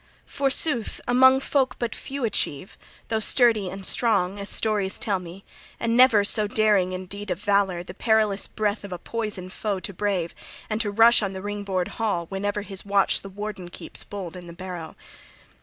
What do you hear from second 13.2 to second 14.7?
the warden keeps bold in the